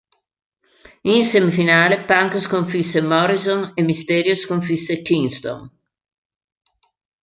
[1.17, 5.59] In semifinale, Punk sconfisse Morrison e Mysterio sconfisse Kingston.